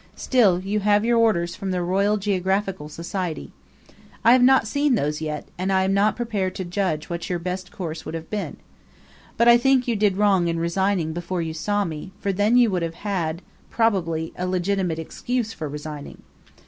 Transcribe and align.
Still, 0.15 0.61
you 0.61 0.79
have 0.79 1.05
your 1.05 1.19
orders 1.19 1.55
from 1.55 1.69
the 1.69 1.83
Royal 1.83 2.17
Geographical 2.17 2.89
Society. 2.89 3.51
I 4.25 4.31
have 4.31 4.41
not 4.41 4.65
seen 4.65 4.95
those 4.95 5.21
yet, 5.21 5.47
and 5.59 5.71
I 5.71 5.83
am 5.83 5.93
not 5.93 6.15
prepared 6.15 6.55
to 6.55 6.65
judge 6.65 7.07
what 7.07 7.29
your 7.29 7.37
best 7.37 7.71
course 7.71 8.03
would 8.03 8.15
have 8.15 8.27
been. 8.27 8.57
But 9.37 9.47
I 9.47 9.59
think 9.59 9.87
you 9.87 9.95
did 9.95 10.17
wrong 10.17 10.47
in 10.47 10.57
resigning 10.57 11.13
before 11.13 11.43
you 11.43 11.53
saw 11.53 11.85
me; 11.85 12.13
for 12.19 12.33
then 12.33 12.57
you 12.57 12.71
would 12.71 12.81
have 12.81 12.95
had, 13.05 13.43
probably, 13.69 14.33
a 14.35 14.47
legitimate 14.47 14.97
excuse 14.97 15.53
for 15.53 15.69
resigning. 15.69 16.23